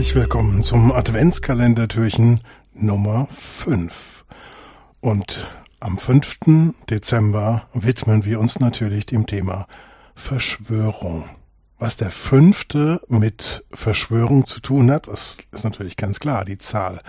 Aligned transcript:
herzlich 0.00 0.16
willkommen 0.16 0.62
zum 0.62 0.92
Adventskalendertürchen 0.92 2.40
Nummer 2.72 3.28
5. 3.30 4.24
Und 5.00 5.46
am 5.78 5.98
5. 5.98 6.72
Dezember 6.88 7.68
widmen 7.74 8.24
wir 8.24 8.40
uns 8.40 8.60
natürlich 8.60 9.04
dem 9.04 9.26
Thema 9.26 9.66
Verschwörung. 10.14 11.28
Was 11.78 11.98
der 11.98 12.10
fünfte 12.10 13.02
mit 13.08 13.62
Verschwörung 13.74 14.46
zu 14.46 14.60
tun 14.60 14.90
hat, 14.90 15.06
das 15.06 15.36
ist 15.52 15.64
natürlich 15.64 15.98
ganz 15.98 16.18
klar. 16.18 16.46
Die 16.46 16.56
Zahl 16.56 17.02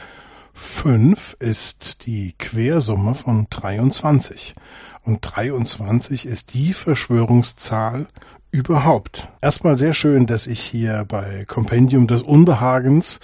5 0.61 1.38
ist 1.39 2.06
die 2.06 2.33
Quersumme 2.38 3.15
von 3.15 3.47
23. 3.50 4.56
Und 5.04 5.20
23 5.21 6.25
ist 6.25 6.54
die 6.54 6.74
Verschwörungszahl 6.74 8.07
überhaupt. 8.51 9.29
Erstmal 9.42 9.75
sehr 9.75 9.93
schön, 9.93 10.28
dass 10.28 10.47
ich 10.47 10.61
hier 10.61 11.06
bei 11.07 11.46
Compendium 11.47 12.07
des 12.07 12.21
Unbehagens 12.21 13.20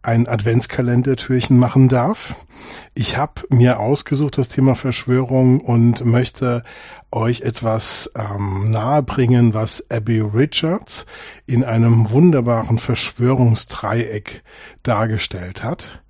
ein 0.00 0.26
Adventskalendertürchen 0.26 1.58
machen 1.58 1.88
darf. 1.88 2.34
Ich 2.94 3.16
habe 3.16 3.42
mir 3.50 3.78
ausgesucht 3.78 4.38
das 4.38 4.48
Thema 4.48 4.74
Verschwörung 4.74 5.60
und 5.60 6.04
möchte 6.04 6.64
euch 7.12 7.42
etwas 7.42 8.10
ähm, 8.16 8.70
nahebringen, 8.70 9.54
was 9.54 9.90
Abby 9.90 10.20
Richards 10.20 11.06
in 11.46 11.64
einem 11.64 12.10
wunderbaren 12.10 12.78
Verschwörungsdreieck 12.78 14.42
dargestellt 14.82 15.62
hat 15.62 16.02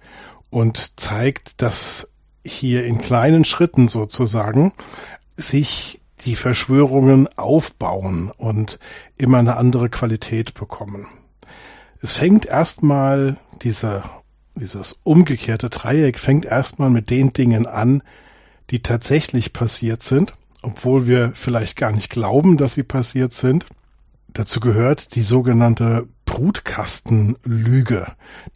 und 0.53 1.01
zeigt, 1.01 1.63
dass 1.63 2.11
hier 2.45 2.85
in 2.85 3.01
kleinen 3.01 3.47
Schritten 3.47 3.89
sozusagen 3.89 4.73
sich 5.35 6.01
die 6.21 6.37
Verschwörungen 6.37 7.27
aufbauen 7.39 8.31
und 8.37 8.79
immer 9.17 9.39
eine 9.39 9.57
andere 9.57 9.89
Qualität 9.89 10.53
bekommen. 10.53 11.09
Es 12.03 12.13
fängt 12.13 12.45
erstmal 12.45 13.39
diese, 13.63 14.03
dieses 14.55 14.99
umgekehrte 15.05 15.71
Dreieck 15.71 16.19
fängt 16.19 16.45
erstmal 16.45 16.91
mit 16.91 17.09
den 17.09 17.31
Dingen 17.31 17.67
an, 17.67 18.03
die 18.71 18.83
tatsächlich 18.83 19.55
passiert 19.55 20.03
sind, 20.03 20.35
obwohl 20.61 21.07
wir 21.07 21.33
vielleicht 21.35 21.77
gar 21.77 21.93
nicht 21.93 22.11
glauben, 22.11 22.59
dass 22.59 22.75
sie 22.75 22.83
passiert 22.83 23.33
sind. 23.33 23.67
Dazu 24.29 24.61
gehört 24.61 25.15
die 25.15 25.23
sogenannte 25.23 26.07
Brutkastenlüge. 26.33 28.07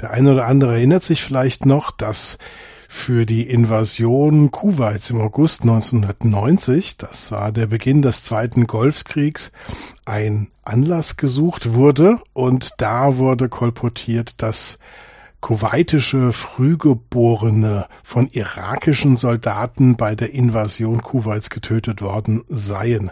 Der 0.01 0.11
eine 0.11 0.33
oder 0.33 0.47
andere 0.47 0.77
erinnert 0.77 1.05
sich 1.05 1.23
vielleicht 1.23 1.67
noch, 1.67 1.91
dass 1.91 2.39
für 2.89 3.27
die 3.27 3.43
Invasion 3.51 4.51
Kuwaits 4.51 5.11
im 5.11 5.21
August 5.21 5.63
1990, 5.63 6.97
das 6.97 7.31
war 7.31 7.53
der 7.53 7.67
Beginn 7.67 8.01
des 8.01 8.23
Zweiten 8.23 8.67
Golfkriegs, 8.67 9.53
ein 10.07 10.49
Anlass 10.65 11.19
gesucht 11.19 11.75
wurde 11.75 12.17
und 12.33 12.71
da 12.79 13.19
wurde 13.19 13.51
kolportiert, 13.51 14.41
dass 14.41 14.79
kuwaitische 15.43 16.33
Frühgeborene 16.33 17.89
von 18.03 18.29
irakischen 18.29 19.19
Soldaten 19.19 19.99
bei 19.99 20.15
der 20.15 20.33
Invasion 20.33 21.03
Kuwaits 21.03 21.51
getötet 21.51 22.01
worden 22.01 22.43
seien. 22.49 23.11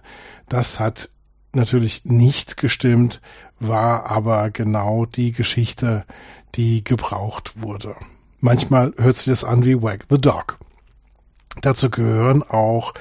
Das 0.49 0.81
hat 0.81 1.11
natürlich 1.53 2.07
nicht 2.07 2.57
gestimmt, 2.57 3.21
war 3.69 4.11
aber 4.11 4.51
genau 4.51 5.07
die 5.07 5.33
Geschichte, 5.33 6.05
die 6.55 6.85
gebraucht 6.85 7.63
wurde. 7.63 7.97
Manchmal 8.41 8.93
hört 8.99 9.17
sich 9.17 9.27
das 9.27 9.45
an 9.45 9.65
wie 9.65 9.83
Wag 9.83 10.01
the 10.11 10.21
Dog. 10.21 10.59
Dazu 11.63 11.91
gehören 11.91 12.43
auch 12.43 12.95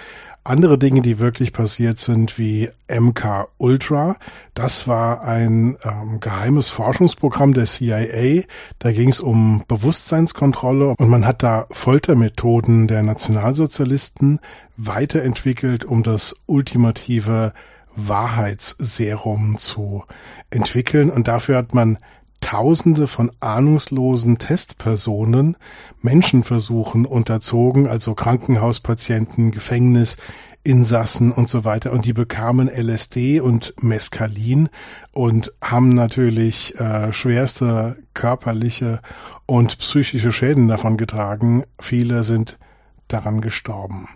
andere 0.44 0.78
Dinge, 0.78 1.02
die 1.02 1.20
wirklich 1.20 1.54
passiert 1.54 1.98
sind, 1.98 2.37
wie 2.37 2.70
MK 2.89 3.48
Ultra. 3.58 4.17
Das 4.54 4.87
war 4.87 5.21
ein 5.21 5.77
ähm, 5.83 6.20
geheimes 6.20 6.70
Forschungsprogramm 6.70 7.54
der 7.54 7.66
CIA. 7.66 8.43
Da 8.80 8.92
ging 8.92 9.10
es 9.10 9.21
um 9.21 9.64
Bewusstseinskontrolle 9.67 10.95
und 10.98 11.10
man 11.10 11.26
hat 11.26 11.43
da 11.43 11.67
Foltermethoden 11.71 12.87
der 12.87 13.04
Nationalsozialisten 13.04 14.39
weiterentwickelt, 14.76 15.86
um 15.86 16.04
das 16.04 16.36
ultimative 16.45 17.54
Wahrheitsserum 17.95 19.58
zu 19.58 20.04
entwickeln. 20.49 21.09
Und 21.09 21.27
dafür 21.27 21.58
hat 21.58 21.73
man 21.73 21.98
Tausende 22.43 23.08
von 23.08 23.31
ahnungslosen 23.39 24.37
Testpersonen 24.37 25.55
Menschenversuchen 26.02 27.05
unterzogen, 27.05 27.87
also 27.87 28.15
Krankenhauspatienten, 28.15 29.52
Gefängnisinsassen 29.52 31.31
und 31.31 31.48
so 31.48 31.64
weiter. 31.64 31.93
Und 31.93 32.04
die 32.04 32.11
bekamen 32.11 32.67
LSD 32.67 33.39
und 33.39 33.73
Mescalin 33.81 34.67
und 35.14 35.54
haben 35.61 35.95
natürlich 35.95 36.77
äh, 36.80 37.14
schwerste 37.14 37.95
körperliche 38.14 38.99
und 39.45 39.77
psychische 39.77 40.33
Schäden 40.33 40.67
davon 40.67 40.98
getragen. 40.98 41.64
Viele 41.80 42.23
sind 42.23 42.60
daran 43.08 43.39
gestorben. 43.39 44.10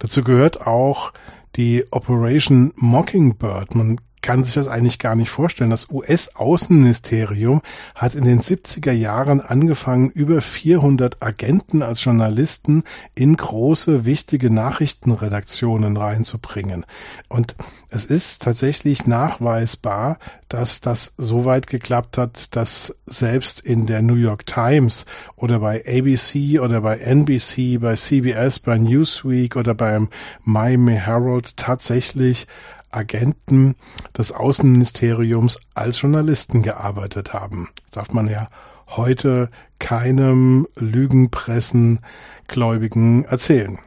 Dazu 0.00 0.24
gehört 0.24 0.66
auch 0.66 1.12
die 1.58 1.84
Operation 1.90 2.72
Mockingbird. 2.76 3.74
Man 3.74 4.00
kann 4.22 4.44
sich 4.44 4.54
das 4.54 4.68
eigentlich 4.68 4.98
gar 4.98 5.14
nicht 5.14 5.30
vorstellen. 5.30 5.70
Das 5.70 5.90
US-Außenministerium 5.90 7.62
hat 7.94 8.14
in 8.14 8.24
den 8.24 8.40
70er 8.40 8.92
Jahren 8.92 9.40
angefangen, 9.40 10.10
über 10.10 10.40
400 10.40 11.22
Agenten 11.22 11.82
als 11.82 12.04
Journalisten 12.04 12.84
in 13.14 13.36
große, 13.36 14.04
wichtige 14.04 14.50
Nachrichtenredaktionen 14.50 15.96
reinzubringen. 15.96 16.84
Und 17.28 17.54
es 17.90 18.04
ist 18.04 18.42
tatsächlich 18.42 19.06
nachweisbar, 19.06 20.18
dass 20.48 20.80
das 20.80 21.14
so 21.16 21.44
weit 21.44 21.66
geklappt 21.66 22.18
hat, 22.18 22.54
dass 22.56 22.96
selbst 23.06 23.60
in 23.60 23.86
der 23.86 24.02
New 24.02 24.14
York 24.14 24.46
Times 24.46 25.06
oder 25.36 25.60
bei 25.60 25.84
ABC 25.86 26.58
oder 26.58 26.82
bei 26.82 26.98
NBC, 26.98 27.78
bei 27.80 27.94
CBS, 27.94 28.58
bei 28.58 28.76
Newsweek 28.78 29.56
oder 29.56 29.74
beim 29.74 30.08
Miami 30.44 30.96
Herald 30.96 31.56
tatsächlich 31.56 32.46
Agenten 32.90 33.74
des 34.16 34.32
Außenministeriums 34.32 35.60
als 35.74 36.00
Journalisten 36.00 36.62
gearbeitet 36.62 37.32
haben. 37.32 37.68
Darf 37.90 38.12
man 38.12 38.28
ja 38.28 38.48
heute 38.88 39.50
keinem 39.78 40.66
Lügenpressengläubigen 40.76 43.24
erzählen. 43.24 43.78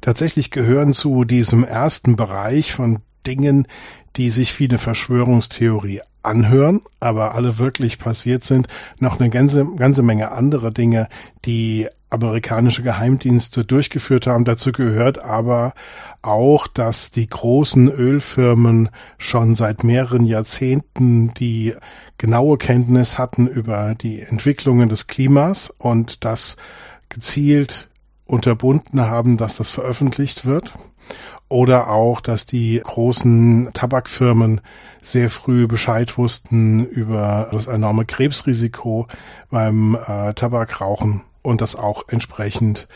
Tatsächlich 0.00 0.50
gehören 0.50 0.92
zu 0.92 1.24
diesem 1.24 1.62
ersten 1.64 2.16
Bereich 2.16 2.72
von 2.72 2.98
Dingen, 3.26 3.68
die 4.16 4.30
sich 4.30 4.58
wie 4.58 4.68
eine 4.68 4.78
Verschwörungstheorie 4.78 6.00
anhören, 6.24 6.80
aber 7.00 7.34
alle 7.34 7.58
wirklich 7.58 7.98
passiert 7.98 8.44
sind, 8.44 8.68
noch 8.98 9.20
eine 9.20 9.30
ganze, 9.30 9.66
ganze 9.76 10.02
Menge 10.02 10.32
andere 10.32 10.72
Dinge, 10.72 11.08
die 11.44 11.88
amerikanische 12.10 12.82
Geheimdienste 12.82 13.64
durchgeführt 13.64 14.26
haben. 14.26 14.44
Dazu 14.44 14.72
gehört 14.72 15.18
aber 15.18 15.74
auch, 16.22 16.66
dass 16.66 17.10
die 17.10 17.28
großen 17.28 17.90
Ölfirmen 17.90 18.88
schon 19.18 19.56
seit 19.56 19.84
mehreren 19.84 20.24
Jahrzehnten 20.24 21.34
die 21.34 21.74
genaue 22.16 22.56
Kenntnis 22.56 23.18
hatten 23.18 23.46
über 23.46 23.94
die 23.94 24.20
Entwicklungen 24.20 24.88
des 24.88 25.08
Klimas 25.08 25.70
und 25.70 26.24
das 26.24 26.56
gezielt 27.08 27.88
unterbunden 28.24 29.00
haben, 29.00 29.36
dass 29.36 29.56
das 29.56 29.70
veröffentlicht 29.70 30.46
wird. 30.46 30.74
Oder 31.48 31.90
auch, 31.90 32.20
dass 32.20 32.46
die 32.46 32.80
großen 32.82 33.70
Tabakfirmen 33.74 34.60
sehr 35.02 35.28
früh 35.28 35.66
Bescheid 35.66 36.16
wussten 36.16 36.84
über 36.86 37.48
das 37.52 37.66
enorme 37.66 38.06
Krebsrisiko 38.06 39.06
beim 39.50 39.94
äh, 39.94 40.32
Tabakrauchen 40.34 41.22
und 41.42 41.60
das 41.60 41.76
auch 41.76 42.04
entsprechend 42.08 42.88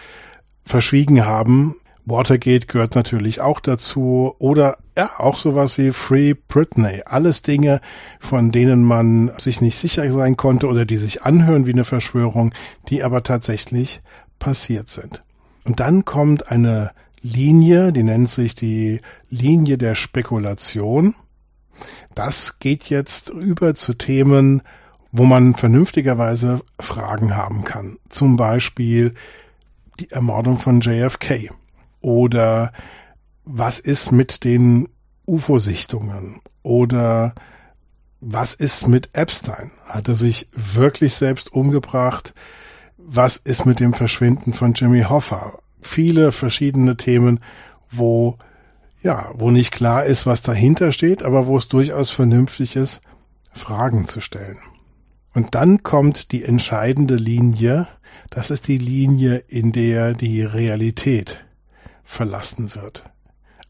verschwiegen 0.64 1.24
haben. 1.24 1.76
Watergate 2.06 2.66
gehört 2.66 2.94
natürlich 2.94 3.40
auch 3.40 3.60
dazu 3.60 4.34
oder 4.38 4.78
ja, 4.96 5.10
auch 5.18 5.36
sowas 5.36 5.76
wie 5.76 5.90
Free 5.90 6.34
Britney. 6.34 7.02
Alles 7.04 7.42
Dinge, 7.42 7.80
von 8.18 8.50
denen 8.50 8.82
man 8.82 9.30
sich 9.38 9.60
nicht 9.60 9.76
sicher 9.76 10.10
sein 10.10 10.36
konnte 10.36 10.68
oder 10.68 10.86
die 10.86 10.96
sich 10.96 11.22
anhören 11.22 11.66
wie 11.66 11.72
eine 11.72 11.84
Verschwörung, 11.84 12.54
die 12.88 13.02
aber 13.02 13.22
tatsächlich 13.22 14.00
passiert 14.38 14.88
sind. 14.88 15.22
Und 15.64 15.80
dann 15.80 16.06
kommt 16.06 16.50
eine 16.50 16.92
Linie, 17.22 17.92
die 17.92 18.02
nennt 18.02 18.28
sich 18.28 18.54
die 18.54 19.00
Linie 19.28 19.78
der 19.78 19.94
Spekulation. 19.94 21.14
Das 22.14 22.58
geht 22.58 22.90
jetzt 22.90 23.30
über 23.30 23.74
zu 23.74 23.94
Themen, 23.94 24.62
wo 25.12 25.24
man 25.24 25.54
vernünftigerweise 25.54 26.60
Fragen 26.78 27.36
haben 27.36 27.64
kann. 27.64 27.98
Zum 28.08 28.36
Beispiel 28.36 29.14
die 30.00 30.10
Ermordung 30.10 30.58
von 30.58 30.80
JFK 30.80 31.50
oder 32.00 32.72
was 33.44 33.80
ist 33.80 34.12
mit 34.12 34.44
den 34.44 34.88
UFO-Sichtungen 35.26 36.40
oder 36.62 37.34
was 38.20 38.54
ist 38.54 38.88
mit 38.88 39.10
Epstein? 39.14 39.70
Hat 39.84 40.08
er 40.08 40.14
sich 40.14 40.48
wirklich 40.52 41.14
selbst 41.14 41.52
umgebracht? 41.52 42.34
Was 42.96 43.36
ist 43.36 43.64
mit 43.64 43.80
dem 43.80 43.94
Verschwinden 43.94 44.52
von 44.52 44.74
Jimmy 44.74 45.02
Hoffa? 45.02 45.58
Viele 45.80 46.32
verschiedene 46.32 46.96
Themen, 46.96 47.40
wo 47.90 48.38
ja, 49.02 49.30
wo 49.34 49.50
nicht 49.50 49.72
klar 49.72 50.04
ist, 50.04 50.26
was 50.26 50.42
dahinter 50.42 50.92
steht, 50.92 51.22
aber 51.22 51.46
wo 51.46 51.56
es 51.56 51.68
durchaus 51.68 52.10
vernünftig 52.10 52.76
ist, 52.76 53.00
Fragen 53.52 54.06
zu 54.06 54.20
stellen. 54.20 54.58
Und 55.34 55.54
dann 55.54 55.82
kommt 55.82 56.32
die 56.32 56.44
entscheidende 56.44 57.14
Linie, 57.14 57.86
das 58.30 58.50
ist 58.50 58.66
die 58.66 58.78
Linie, 58.78 59.36
in 59.48 59.72
der 59.72 60.14
die 60.14 60.42
Realität 60.42 61.44
verlassen 62.02 62.74
wird. 62.74 63.04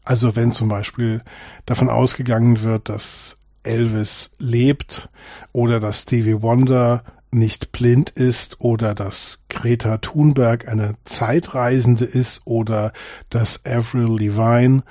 Also 0.03 0.35
wenn 0.35 0.51
zum 0.51 0.69
Beispiel 0.69 1.21
davon 1.65 1.89
ausgegangen 1.89 2.63
wird, 2.63 2.89
dass 2.89 3.37
Elvis 3.61 4.31
lebt 4.39 5.09
oder 5.51 5.79
dass 5.79 6.01
Stevie 6.01 6.41
Wonder 6.41 7.03
nicht 7.31 7.71
blind 7.71 8.09
ist 8.09 8.59
oder 8.59 8.95
dass 8.95 9.39
Greta 9.49 9.97
Thunberg 9.97 10.67
eine 10.67 10.95
Zeitreisende 11.03 12.05
ist 12.05 12.41
oder 12.45 12.91
dass 13.29 13.65
Avril 13.65 14.17
Levine 14.17 14.83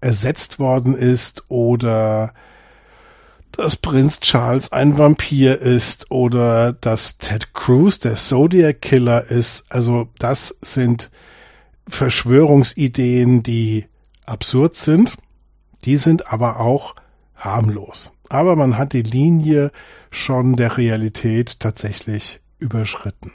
ersetzt 0.00 0.58
worden 0.58 0.94
ist 0.94 1.44
oder 1.48 2.34
dass 3.52 3.76
Prinz 3.76 4.20
Charles 4.20 4.72
ein 4.72 4.98
Vampir 4.98 5.60
ist 5.60 6.10
oder 6.10 6.72
dass 6.72 7.18
Ted 7.18 7.52
Cruz 7.54 7.98
der 7.98 8.14
Zodiac 8.16 8.80
Killer 8.80 9.30
ist. 9.30 9.64
Also 9.68 10.08
das 10.18 10.56
sind 10.60 11.10
Verschwörungsideen, 11.86 13.42
die 13.42 13.86
absurd 14.24 14.74
sind. 14.74 15.14
Die 15.84 15.96
sind 15.96 16.32
aber 16.32 16.60
auch 16.60 16.94
harmlos. 17.36 18.12
Aber 18.28 18.56
man 18.56 18.78
hat 18.78 18.94
die 18.94 19.02
Linie 19.02 19.70
schon 20.12 20.56
der 20.56 20.76
Realität 20.76 21.58
tatsächlich 21.58 22.40
überschritten. 22.58 23.32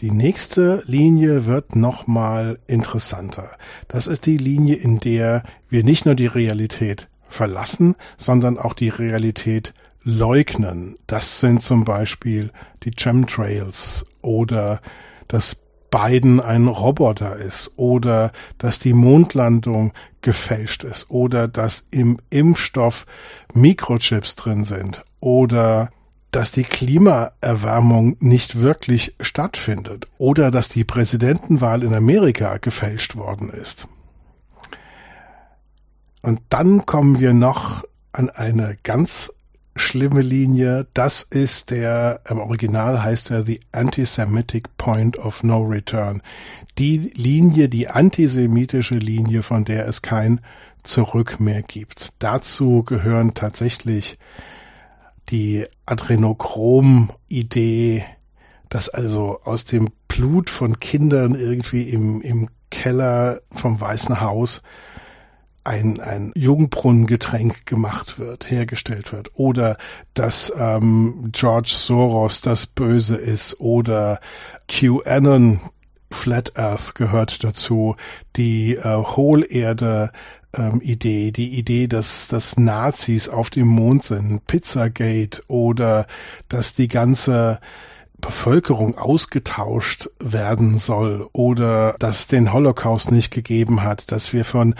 Die 0.00 0.10
nächste 0.10 0.82
Linie 0.86 1.44
wird 1.44 1.76
nochmal 1.76 2.58
interessanter. 2.66 3.52
Das 3.86 4.06
ist 4.06 4.24
die 4.24 4.38
Linie, 4.38 4.76
in 4.76 4.98
der 4.98 5.42
wir 5.68 5.84
nicht 5.84 6.06
nur 6.06 6.14
die 6.14 6.26
Realität 6.26 7.08
verlassen, 7.28 7.96
sondern 8.16 8.58
auch 8.58 8.72
die 8.72 8.88
Realität 8.88 9.74
leugnen. 10.02 10.96
Das 11.06 11.40
sind 11.40 11.62
zum 11.62 11.84
Beispiel 11.84 12.50
die 12.82 12.92
Chemtrails 12.92 14.06
oder 14.22 14.80
das 15.28 15.54
Biden 15.90 16.40
ein 16.40 16.66
Roboter 16.66 17.36
ist 17.36 17.72
oder 17.76 18.32
dass 18.56 18.78
die 18.78 18.94
Mondlandung 18.94 19.92
gefälscht 20.22 20.82
ist 20.82 21.10
oder 21.10 21.46
dass 21.46 21.88
im 21.90 22.18
Impfstoff 22.30 23.06
Mikrochips 23.52 24.34
drin 24.36 24.64
sind 24.64 25.04
oder 25.20 25.90
dass 26.30 26.52
die 26.52 26.64
Klimaerwärmung 26.64 28.16
nicht 28.20 28.60
wirklich 28.60 29.14
stattfindet 29.20 30.06
oder 30.18 30.50
dass 30.50 30.68
die 30.68 30.84
Präsidentenwahl 30.84 31.82
in 31.82 31.94
Amerika 31.94 32.58
gefälscht 32.58 33.16
worden 33.16 33.50
ist. 33.50 33.88
Und 36.22 36.40
dann 36.50 36.86
kommen 36.86 37.18
wir 37.18 37.32
noch 37.32 37.84
an 38.12 38.30
eine 38.30 38.76
ganz 38.82 39.32
schlimme 39.76 40.20
Linie. 40.20 40.86
Das 40.94 41.22
ist 41.22 41.70
der, 41.70 42.20
im 42.28 42.38
Original 42.38 43.02
heißt 43.02 43.30
er 43.30 43.44
The 43.44 43.60
Antisemitic 43.72 44.76
Point 44.76 45.18
of 45.18 45.42
No 45.42 45.62
Return. 45.62 46.22
Die 46.78 47.12
Linie, 47.14 47.68
die 47.68 47.88
antisemitische 47.88 48.96
Linie, 48.96 49.42
von 49.42 49.64
der 49.64 49.86
es 49.86 50.02
kein 50.02 50.40
Zurück 50.82 51.40
mehr 51.40 51.62
gibt. 51.62 52.12
Dazu 52.20 52.82
gehören 52.82 53.34
tatsächlich 53.34 54.18
die 55.30 55.64
Adrenochrom-Idee, 55.86 58.04
dass 58.68 58.88
also 58.88 59.40
aus 59.44 59.64
dem 59.64 59.88
Blut 60.08 60.50
von 60.50 60.80
Kindern 60.80 61.34
irgendwie 61.34 61.88
im, 61.88 62.20
im 62.20 62.48
Keller 62.70 63.40
vom 63.50 63.80
Weißen 63.80 64.20
Haus 64.20 64.62
ein, 65.64 66.00
ein 66.00 66.32
Jungbrunnengetränk 66.34 67.66
gemacht 67.66 68.18
wird, 68.18 68.50
hergestellt 68.50 69.12
wird, 69.12 69.30
oder 69.34 69.76
dass 70.14 70.52
ähm, 70.56 71.28
George 71.32 71.72
Soros 71.72 72.40
das 72.40 72.66
Böse 72.66 73.16
ist, 73.16 73.60
oder 73.60 74.20
QAnon 74.68 75.60
Flat 76.10 76.58
Earth 76.58 76.94
gehört 76.94 77.44
dazu, 77.44 77.96
die 78.36 78.74
äh, 78.74 78.84
Hohlerde 78.84 80.10
ähm, 80.56 80.80
Idee, 80.80 81.30
die 81.30 81.58
Idee, 81.58 81.86
dass, 81.86 82.28
dass 82.28 82.56
Nazis 82.58 83.28
auf 83.28 83.50
dem 83.50 83.68
Mond 83.68 84.02
sind, 84.02 84.46
Pizzagate 84.46 85.42
oder 85.48 86.06
dass 86.48 86.74
die 86.74 86.88
ganze 86.88 87.60
Bevölkerung 88.20 88.98
ausgetauscht 88.98 90.10
werden 90.18 90.78
soll 90.78 91.28
oder 91.32 91.94
dass 91.98 92.26
den 92.26 92.52
Holocaust 92.52 93.12
nicht 93.12 93.30
gegeben 93.30 93.82
hat, 93.82 94.12
dass 94.12 94.32
wir 94.32 94.44
von 94.44 94.74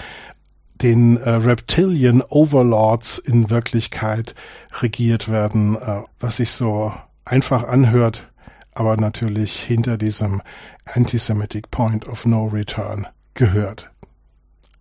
den 0.83 1.19
äh, 1.19 1.31
Reptilian 1.31 2.23
Overlords 2.23 3.19
in 3.19 3.51
Wirklichkeit 3.51 4.35
regiert 4.81 5.31
werden, 5.31 5.77
äh, 5.77 6.03
was 6.19 6.37
sich 6.37 6.51
so 6.53 6.93
einfach 7.25 7.65
anhört, 7.65 8.30
aber 8.75 8.97
natürlich 8.97 9.61
hinter 9.61 9.97
diesem 9.97 10.43
Antisemitic 10.85 11.71
Point 11.71 12.09
of 12.09 12.27
No 12.27 12.47
Return 12.47 13.07
gehört. 13.35 13.91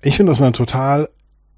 Ich 0.02 0.18
finde 0.18 0.32
das 0.32 0.42
eine 0.42 0.54
total 0.54 1.10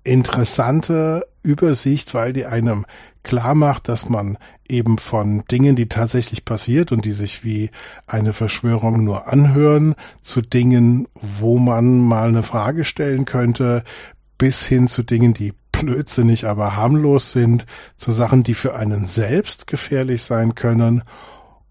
interessante 0.03 1.25
Übersicht, 1.43 2.13
weil 2.13 2.33
die 2.33 2.45
einem 2.45 2.85
klar 3.23 3.53
macht, 3.55 3.87
dass 3.87 4.09
man 4.09 4.37
eben 4.67 4.97
von 4.97 5.43
Dingen, 5.51 5.75
die 5.75 5.87
tatsächlich 5.87 6.45
passiert 6.45 6.91
und 6.91 7.05
die 7.05 7.11
sich 7.11 7.43
wie 7.43 7.69
eine 8.07 8.33
Verschwörung 8.33 9.03
nur 9.03 9.27
anhören, 9.27 9.95
zu 10.21 10.41
Dingen, 10.41 11.07
wo 11.13 11.57
man 11.57 11.99
mal 11.99 12.29
eine 12.29 12.43
Frage 12.43 12.83
stellen 12.83 13.25
könnte, 13.25 13.83
bis 14.37 14.65
hin 14.65 14.87
zu 14.87 15.03
Dingen, 15.03 15.33
die 15.33 15.53
blödsinnig, 15.71 16.47
aber 16.47 16.75
harmlos 16.75 17.31
sind, 17.31 17.65
zu 17.95 18.11
Sachen, 18.11 18.43
die 18.43 18.53
für 18.53 18.75
einen 18.75 19.05
selbst 19.05 19.67
gefährlich 19.67 20.23
sein 20.23 20.55
können 20.55 21.03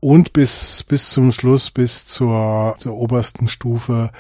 und 0.01 0.33
bis, 0.33 0.85
bis 0.89 1.11
zum 1.11 1.31
Schluss, 1.33 1.71
bis 1.71 2.07
zur, 2.07 2.75
zur 2.79 2.97
obersten 2.97 3.49
Stufe, 3.49 4.11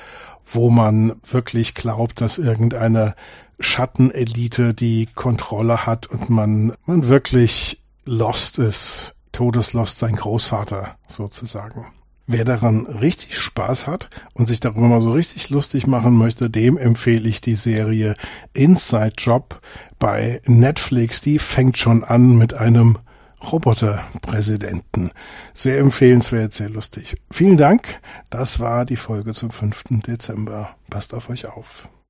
wo 0.46 0.70
man 0.70 1.14
wirklich 1.28 1.74
glaubt, 1.74 2.20
dass 2.20 2.38
irgendeine 2.38 3.14
Schattenelite 3.58 4.74
die 4.74 5.06
Kontrolle 5.14 5.86
hat 5.86 6.06
und 6.06 6.30
man, 6.30 6.72
man 6.86 7.08
wirklich 7.08 7.80
lost 8.04 8.58
ist, 8.58 9.14
todeslost 9.32 9.98
sein 9.98 10.16
Großvater 10.16 10.96
sozusagen. 11.08 11.86
Wer 12.26 12.44
daran 12.44 12.86
richtig 12.86 13.38
Spaß 13.38 13.86
hat 13.88 14.08
und 14.34 14.46
sich 14.46 14.60
darüber 14.60 14.86
mal 14.86 15.00
so 15.00 15.12
richtig 15.12 15.50
lustig 15.50 15.86
machen 15.86 16.16
möchte, 16.16 16.48
dem 16.48 16.78
empfehle 16.78 17.28
ich 17.28 17.40
die 17.40 17.56
Serie 17.56 18.14
Inside 18.52 19.14
Job 19.18 19.60
bei 19.98 20.40
Netflix. 20.46 21.20
Die 21.20 21.40
fängt 21.40 21.76
schon 21.76 22.04
an 22.04 22.38
mit 22.38 22.54
einem 22.54 22.98
Roboterpräsidenten. 23.42 25.12
Sehr 25.52 25.78
empfehlenswert, 25.78 26.54
sehr 26.54 26.70
lustig. 26.70 27.16
Vielen 27.30 27.56
Dank. 27.56 28.00
Das 28.30 28.60
war 28.60 28.84
die 28.84 28.96
Folge 28.96 29.32
zum 29.34 29.50
5. 29.50 29.84
Dezember. 30.06 30.76
Passt 30.88 31.14
auf 31.14 31.28
euch 31.28 31.46
auf. 31.46 31.88